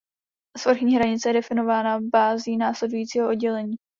[0.57, 3.75] Svrchní hranice je definována bází následujícího oddělení.